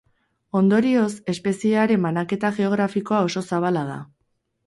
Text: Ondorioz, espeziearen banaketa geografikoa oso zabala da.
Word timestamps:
Ondorioz, 0.59 1.09
espeziearen 1.33 2.01
banaketa 2.07 2.51
geografikoa 2.57 3.23
oso 3.29 3.47
zabala 3.53 3.87
da. 3.93 4.01